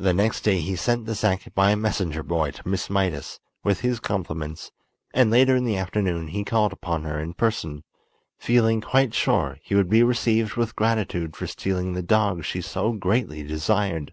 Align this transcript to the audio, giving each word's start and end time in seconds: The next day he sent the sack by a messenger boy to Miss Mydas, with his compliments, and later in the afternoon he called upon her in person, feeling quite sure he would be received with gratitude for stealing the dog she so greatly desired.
The 0.00 0.12
next 0.12 0.40
day 0.40 0.58
he 0.60 0.74
sent 0.74 1.06
the 1.06 1.14
sack 1.14 1.54
by 1.54 1.70
a 1.70 1.76
messenger 1.76 2.24
boy 2.24 2.50
to 2.50 2.66
Miss 2.68 2.90
Mydas, 2.90 3.38
with 3.62 3.78
his 3.78 4.00
compliments, 4.00 4.72
and 5.14 5.30
later 5.30 5.54
in 5.54 5.64
the 5.64 5.76
afternoon 5.76 6.26
he 6.26 6.42
called 6.42 6.72
upon 6.72 7.04
her 7.04 7.20
in 7.20 7.34
person, 7.34 7.84
feeling 8.36 8.80
quite 8.80 9.14
sure 9.14 9.58
he 9.62 9.76
would 9.76 9.88
be 9.88 10.02
received 10.02 10.54
with 10.56 10.74
gratitude 10.74 11.36
for 11.36 11.46
stealing 11.46 11.92
the 11.92 12.02
dog 12.02 12.44
she 12.44 12.60
so 12.60 12.94
greatly 12.94 13.44
desired. 13.44 14.12